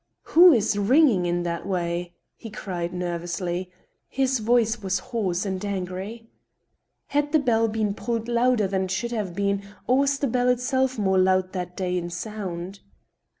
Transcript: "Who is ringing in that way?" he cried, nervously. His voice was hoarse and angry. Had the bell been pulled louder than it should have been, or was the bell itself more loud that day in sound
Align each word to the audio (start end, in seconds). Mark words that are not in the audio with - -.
"Who 0.33 0.51
is 0.51 0.79
ringing 0.79 1.27
in 1.27 1.43
that 1.43 1.67
way?" 1.67 2.15
he 2.35 2.49
cried, 2.49 2.91
nervously. 2.91 3.69
His 4.07 4.39
voice 4.39 4.81
was 4.81 4.97
hoarse 5.13 5.45
and 5.45 5.63
angry. 5.63 6.27
Had 7.09 7.33
the 7.33 7.37
bell 7.37 7.67
been 7.67 7.93
pulled 7.93 8.27
louder 8.27 8.65
than 8.65 8.85
it 8.85 8.89
should 8.89 9.11
have 9.11 9.35
been, 9.35 9.61
or 9.85 9.99
was 9.99 10.17
the 10.17 10.25
bell 10.25 10.49
itself 10.49 10.97
more 10.97 11.19
loud 11.19 11.53
that 11.53 11.77
day 11.77 11.95
in 11.99 12.09
sound 12.09 12.79